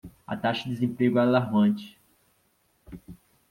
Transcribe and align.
A 0.25 0.35
taxa 0.35 0.63
de 0.67 0.73
desemprego 0.73 1.19
é 1.19 1.21
alarmante. 1.21 1.95